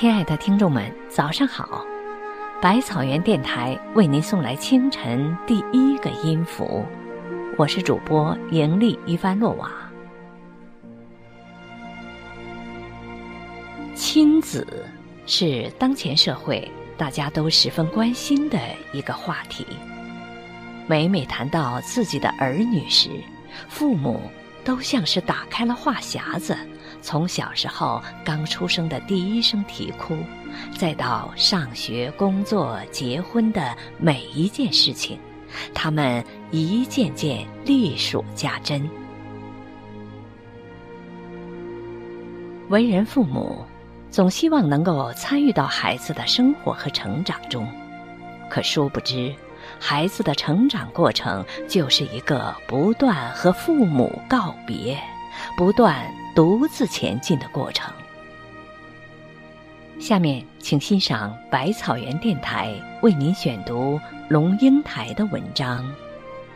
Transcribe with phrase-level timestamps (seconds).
[0.00, 1.84] 亲爱的听众们，早上好！
[2.62, 6.86] 百草园电台为您送来清晨第一个音符，
[7.56, 9.68] 我是主播盈利伊凡洛瓦。
[13.96, 14.86] 亲子
[15.26, 18.56] 是当前社会大家都十分关心的
[18.92, 19.66] 一个话题。
[20.86, 23.10] 每每谈到自己的儿女时，
[23.68, 24.30] 父母
[24.62, 26.56] 都像是打开了话匣子。
[27.00, 30.16] 从小时候刚出生的第一声啼哭，
[30.76, 35.18] 再到上学、工作、结婚的每一件事情，
[35.72, 38.88] 他们一件件历数家珍。
[42.68, 43.64] 为人父母，
[44.10, 47.66] 总希望能够参与到孩子的生活和成长中，
[48.50, 49.34] 可殊不知，
[49.80, 54.98] 孩子的成长过程就是一个不断和父母告别，
[55.56, 56.04] 不断。
[56.38, 57.92] 独自前进的过程。
[59.98, 65.84] 下面，请欣赏百草园电台为您选读龙应台的文章《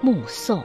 [0.00, 0.60] 目送》。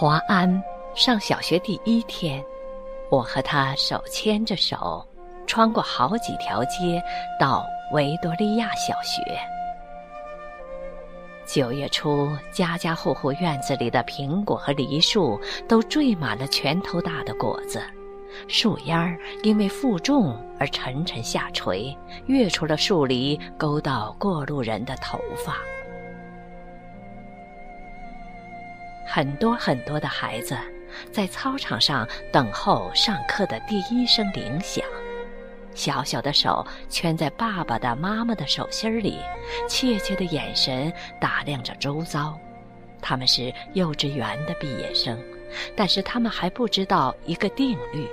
[0.00, 0.62] 华安
[0.94, 2.40] 上小学第一天，
[3.10, 5.04] 我和他手牵着手，
[5.44, 7.02] 穿过好几条街，
[7.40, 9.20] 到维多利亚小学。
[11.44, 17.82] 九月初，家家户户院子里的苹果和梨树都缀满了拳头大的果子，
[18.46, 21.92] 树丫儿因为负重而沉沉下垂，
[22.26, 25.56] 跃出了树篱，勾到过路人的头发。
[29.10, 30.54] 很多很多的孩子
[31.10, 34.84] 在操场上等候上课的第一声铃响，
[35.74, 39.18] 小小的手圈在爸爸的、妈妈的手心里，
[39.66, 42.38] 怯怯的眼神打量着周遭。
[43.00, 45.18] 他们是幼稚园的毕业生，
[45.74, 48.06] 但是他们还不知道一个定律：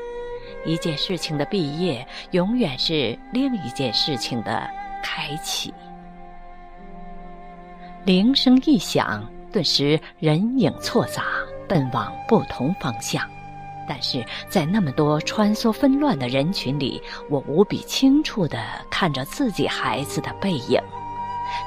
[0.64, 4.70] 一件事情的毕业，永远是另一件事情的
[5.04, 5.74] 开启。
[8.06, 9.30] 铃声一响。
[9.56, 11.24] 顿时人影错杂，
[11.66, 13.24] 奔往不同方向。
[13.88, 18.62] 但是在那么多穿梭纷乱的人群里，我无比清楚地
[18.92, 20.78] 看着自己孩子的背影，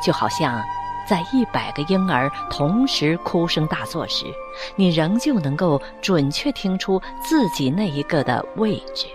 [0.05, 0.63] 就好像
[1.09, 4.27] 在一百个婴儿同时哭声大作时，
[4.77, 9.07] 你仍旧能够准确听出自己那一个的位置。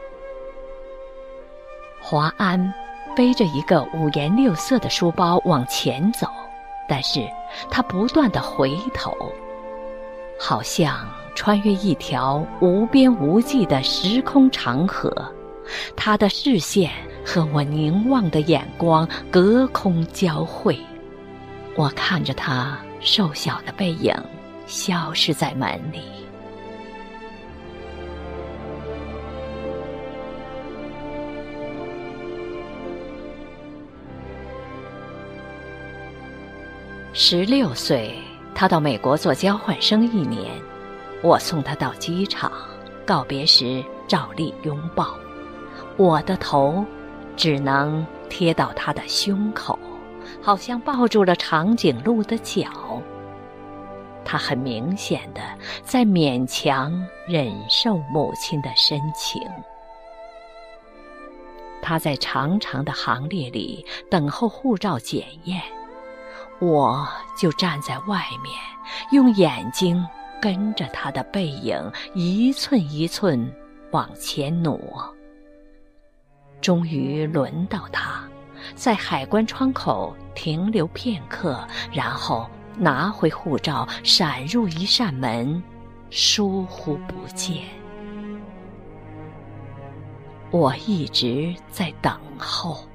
[2.01, 2.73] 华安
[3.15, 6.25] 背着一个五颜六色的书包往前走。
[6.87, 7.27] 但是
[7.69, 9.15] 他不断的回头，
[10.39, 15.11] 好像穿越一条无边无际的时空长河，
[15.95, 16.91] 他的视线
[17.25, 20.77] 和我凝望的眼光隔空交汇，
[21.75, 24.13] 我看着他瘦小的背影
[24.65, 26.22] 消失在门里。
[37.25, 38.13] 十六岁，
[38.53, 40.51] 他到美国做交换生一年，
[41.21, 42.51] 我送他到机场，
[43.05, 45.15] 告别时照例拥抱，
[45.95, 46.85] 我的头
[47.37, 49.79] 只能贴到他的胸口，
[50.41, 53.01] 好像抱住了长颈鹿的脚。
[54.25, 55.39] 他很明显的
[55.81, 56.91] 在勉强
[57.25, 59.41] 忍受母亲的深情，
[61.81, 65.61] 他在长长的行列里等候护照检验。
[66.63, 68.55] 我就站在外面，
[69.11, 70.05] 用眼睛
[70.41, 73.53] 跟着他的背影一寸一寸
[73.91, 74.79] 往前挪。
[76.61, 78.23] 终于轮到他，
[78.75, 85.61] 在海关窗口停留片刻，然后拿回护照，闪入一扇门，
[86.09, 87.57] 疏忽不见。
[90.49, 92.87] 我一直在等候，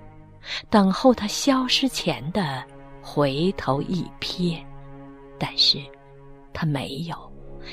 [0.71, 2.65] 等候他消失前的。
[3.11, 4.63] 回头一瞥，
[5.39, 5.79] 但是，
[6.53, 7.17] 他没有，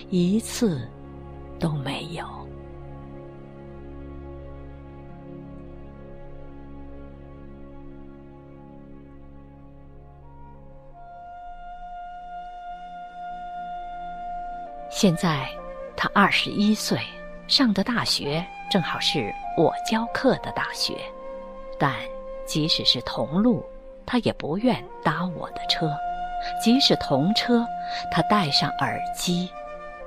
[0.09, 0.89] 一次
[1.59, 2.25] 都没有。
[14.89, 15.49] 现在，
[15.97, 16.97] 他二十一岁，
[17.45, 20.97] 上的大学正好是我教课的大学，
[21.77, 21.93] 但
[22.45, 23.61] 即使是同路。
[24.05, 25.91] 他也不愿搭我的车，
[26.61, 27.65] 即使同车，
[28.11, 29.49] 他戴上耳机，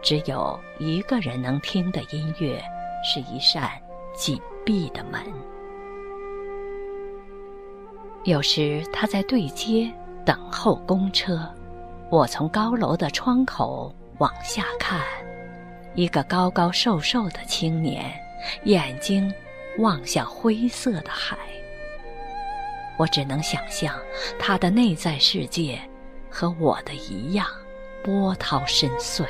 [0.02, 2.62] 只有一个人能听的音乐，
[3.02, 3.70] 是一扇
[4.14, 5.20] 紧闭的门。
[8.24, 9.90] 有时他在对街
[10.24, 11.40] 等候公车，
[12.10, 15.00] 我从高楼的窗口往下看，
[15.94, 18.12] 一个高高瘦瘦的青年，
[18.64, 19.32] 眼睛
[19.78, 21.36] 望向灰色的海。
[22.98, 23.94] 我只能想象
[24.38, 25.78] 他的内在世界
[26.28, 27.46] 和我的一样
[28.02, 29.24] 波涛深邃，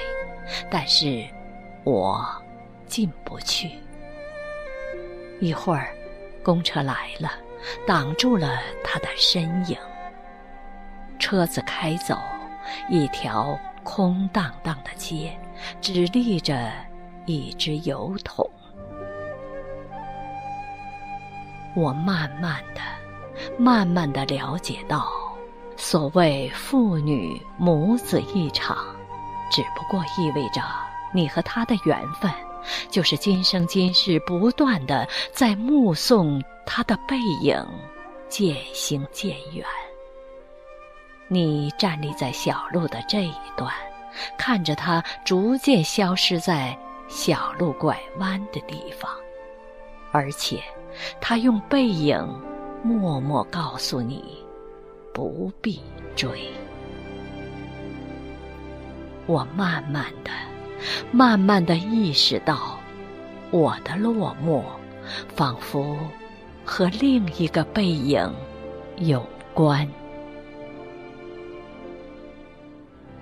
[0.70, 1.24] 但是
[1.84, 2.26] 我
[2.86, 3.70] 进不去。
[5.38, 5.94] 一会儿，
[6.42, 7.30] 公车来了，
[7.86, 9.76] 挡住了他的身影。
[11.18, 12.18] 车子开走，
[12.88, 15.38] 一条空荡荡的街，
[15.80, 16.72] 只立着
[17.26, 18.48] 一只油桶。
[21.76, 22.80] 我慢慢的。
[23.58, 25.10] 慢慢的了解到，
[25.76, 28.78] 所谓父女母子一场，
[29.50, 30.62] 只不过意味着
[31.14, 32.30] 你和他的缘分，
[32.90, 37.64] 就是今生今世不断的在目送他的背影
[38.28, 39.64] 渐行渐远。
[41.28, 43.72] 你站立在小路的这一端，
[44.36, 46.76] 看着他逐渐消失在
[47.08, 49.10] 小路拐弯的地方，
[50.10, 50.62] 而且
[51.20, 52.26] 他用背影。
[52.82, 54.22] 默默告诉你，
[55.12, 55.80] 不必
[56.14, 56.50] 追。
[59.26, 60.30] 我慢慢的、
[61.10, 62.78] 慢慢的意识到，
[63.50, 64.62] 我的落寞，
[65.34, 65.98] 仿佛
[66.64, 68.32] 和另一个背影
[68.96, 69.22] 有
[69.52, 69.86] 关。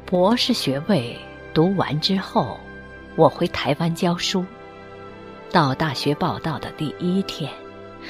[0.05, 1.17] 博士学位
[1.53, 2.57] 读完之后，
[3.17, 4.45] 我回台湾教书。
[5.51, 7.51] 到大学报到的第一天，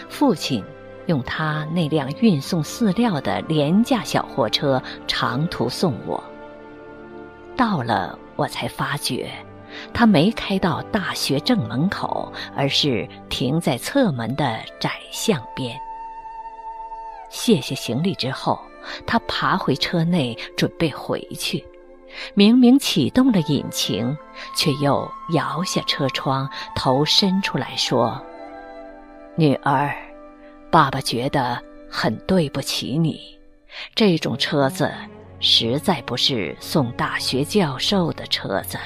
[0.09, 0.63] 父亲。
[1.07, 6.23] 用他那辆运送饲料的廉价小货车长途送我。
[7.57, 9.31] 到了，我才发觉，
[9.95, 15.79] 他没开到大学正门口，而是停在侧门的窄巷边。
[17.31, 18.61] 卸下行李之后，
[19.07, 21.65] 他爬回车内准备回去，
[22.35, 24.17] 明明启动了引擎，
[24.55, 28.21] 却又摇下车窗，头伸出来说
[29.37, 29.95] ：“女儿。”
[30.71, 33.21] 爸爸觉得很对不起你，
[33.95, 34.93] 这种车子
[35.41, 38.79] 实在不是送大学教授的车子。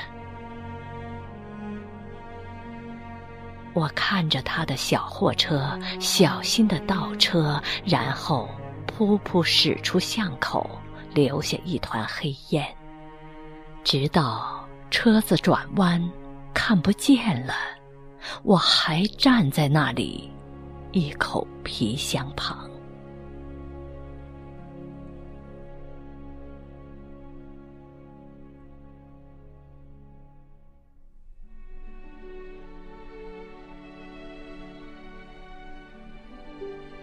[3.72, 8.48] 我看着他的小货车小心的倒车，然后
[8.86, 10.68] 噗噗驶出巷口，
[11.14, 12.66] 留下一团黑烟，
[13.84, 16.02] 直到车子转弯
[16.52, 17.54] 看不见了，
[18.42, 20.30] 我还站在那里。
[20.92, 22.68] 一口皮箱旁，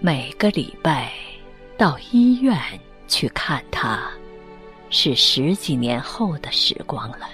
[0.02, 1.14] 每个礼拜
[1.78, 2.60] 到医院
[3.08, 4.12] 去看他，
[4.90, 7.30] 是十几年后的时光了。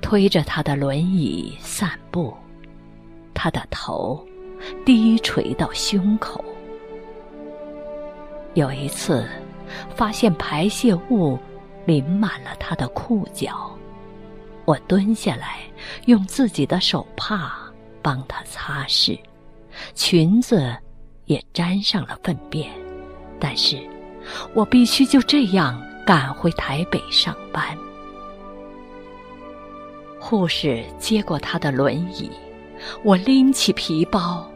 [0.00, 2.34] 推着他的轮椅散步。
[3.44, 4.26] 他的头
[4.86, 6.42] 低垂到胸口。
[8.54, 9.28] 有一次，
[9.94, 11.38] 发现排泄物
[11.84, 13.70] 淋满了他的裤脚，
[14.64, 15.58] 我蹲下来，
[16.06, 19.20] 用自己的手帕帮他擦拭，
[19.94, 20.74] 裙子
[21.26, 22.70] 也沾上了粪便。
[23.38, 23.78] 但是，
[24.54, 27.76] 我必须就这样赶回台北上班。
[30.18, 32.30] 护士接过他的轮椅。
[33.02, 34.48] 我拎起皮包，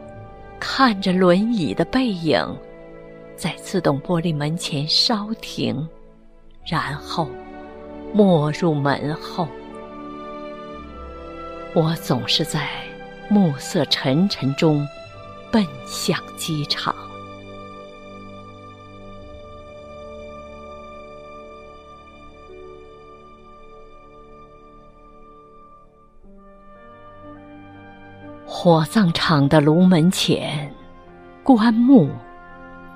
[0.59, 2.43] 看着轮椅的背影，
[3.35, 5.87] 在自动玻璃门前稍停，
[6.65, 7.27] 然后
[8.13, 9.47] 没入门后。
[11.73, 12.67] 我总是在
[13.29, 14.87] 暮色沉沉中
[15.51, 16.95] 奔向机场。
[28.61, 30.69] 火葬场的炉门前，
[31.43, 32.09] 棺木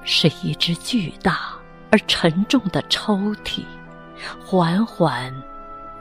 [0.03, 1.53] 是一只巨大
[1.89, 3.15] 而沉重的抽
[3.46, 3.63] 屉，
[4.46, 5.34] 缓缓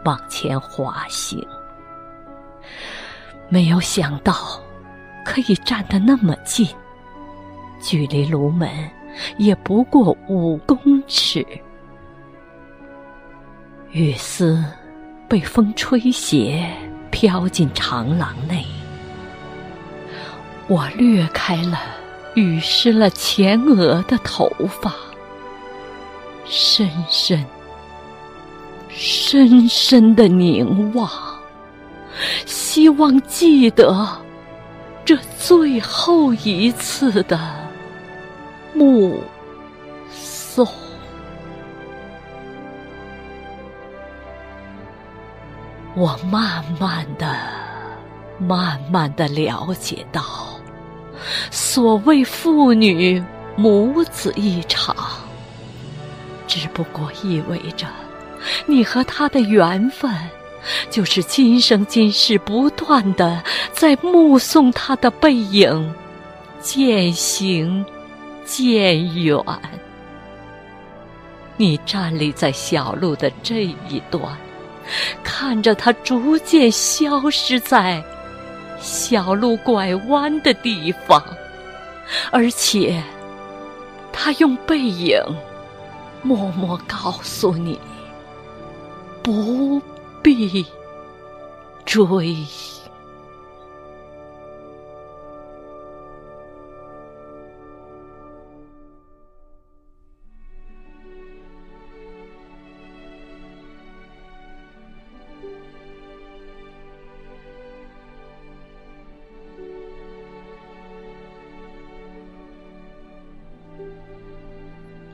[0.04, 1.40] 往前滑行。
[3.48, 4.34] 没有想到
[5.24, 6.66] 可以站得那么近，
[7.80, 8.68] 距离炉门
[9.38, 10.76] 也不过五公
[11.06, 11.46] 尺。
[13.92, 14.60] 雨丝
[15.28, 16.68] 被风吹斜，
[17.12, 18.66] 飘进长廊内。
[20.72, 21.78] 我掠开了
[22.34, 24.50] 雨湿了前额的头
[24.80, 24.90] 发，
[26.46, 27.44] 深深、
[28.88, 31.10] 深深的凝望，
[32.46, 34.08] 希望记得
[35.04, 37.38] 这最后一次的
[38.72, 39.22] 目
[40.10, 40.66] 送。
[45.94, 47.36] 我慢慢的、
[48.38, 50.51] 慢慢的了解到，
[51.50, 53.22] 所谓父女
[53.56, 54.96] 母子一场，
[56.46, 57.86] 只不过意味着
[58.66, 60.10] 你和他的缘分，
[60.90, 65.94] 就是今生今世不断的在目送他的背影
[66.60, 67.84] 渐行
[68.44, 69.38] 渐远。
[71.56, 74.22] 你站立在小路的这一端。
[75.22, 78.02] 看着他逐渐消失在
[78.82, 81.22] 小路拐弯的地方，
[82.30, 83.02] 而且
[84.12, 85.22] 他用背影
[86.22, 87.78] 默默告诉你：
[89.22, 89.80] 不
[90.20, 90.66] 必
[91.84, 92.36] 追。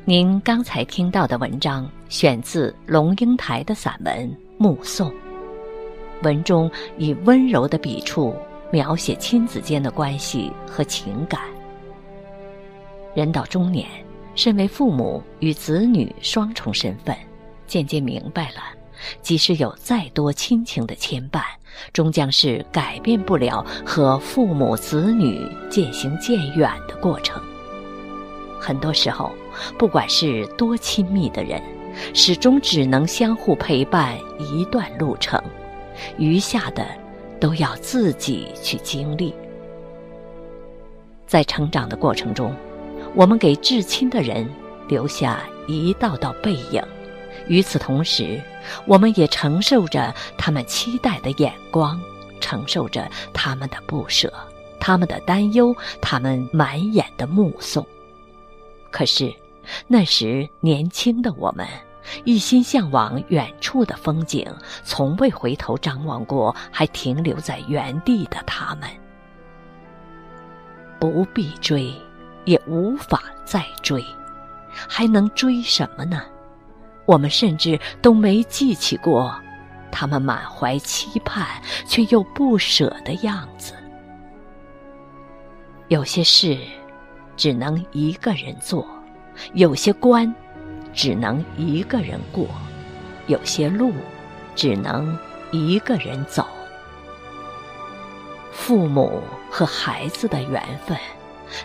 [0.09, 5.11] 您刚才听到的文章选自龙应台的散文《目送》，
[6.23, 8.35] 文中以温柔的笔触
[8.73, 11.43] 描写亲子间的关系和情感。
[13.15, 13.87] 人到中年，
[14.35, 17.15] 身为父母与子女双重身份，
[17.67, 18.63] 渐渐明白了，
[19.21, 21.43] 即使有再多亲情的牵绊，
[21.93, 27.39] 终将是改变不了和父母子女渐行渐远的过程。
[28.69, 29.33] 很多时候，
[29.79, 31.59] 不管是多亲密的人，
[32.13, 35.43] 始终只能相互陪伴一段路程，
[36.19, 36.87] 余下的
[37.41, 39.35] 都要自己去经历。
[41.27, 42.55] 在成长的过程中，
[43.15, 44.47] 我们给至亲的人
[44.87, 46.83] 留下一道道背影，
[47.47, 48.39] 与此同时，
[48.85, 51.99] 我们也承受着他们期待的眼光，
[52.39, 54.31] 承受着他们的不舍、
[54.79, 57.83] 他们的担忧、他们满眼的目送。
[58.91, 59.33] 可是，
[59.87, 61.67] 那时年轻的我们，
[62.25, 64.51] 一心向往远处的风景，
[64.83, 68.89] 从未回头张望过还停留在原地的他们。
[70.99, 71.93] 不必追，
[72.45, 74.03] 也无法再追，
[74.73, 76.23] 还能追什么呢？
[77.05, 79.39] 我们甚至都没记起过，
[79.93, 81.47] 他们满怀期盼
[81.87, 83.75] 却又不舍的样子。
[85.89, 86.59] 有些事。
[87.39, 88.85] 只能一个人做，
[89.55, 90.35] 有些关
[90.93, 92.47] 只能一个人过，
[93.29, 93.93] 有些路
[94.57, 95.17] 只能
[95.53, 96.45] 一个人走。
[98.51, 100.99] 父母和孩子的缘分，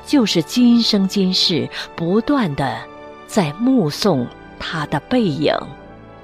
[0.05, 2.77] 就是今生今世不断的
[3.25, 4.27] 在目送
[4.59, 5.51] 他的背影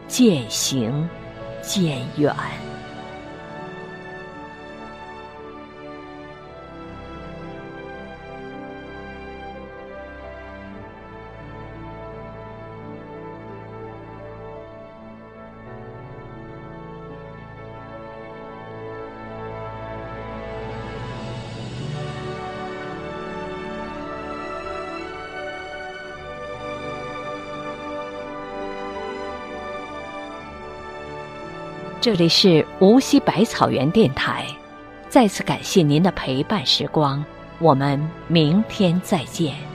[0.07, 1.09] 渐行
[1.63, 2.35] 渐远。
[32.01, 34.45] 这里是无锡百草园电台，
[35.09, 37.23] 再次感谢您的陪伴时光，
[37.59, 39.68] 我们明天再见。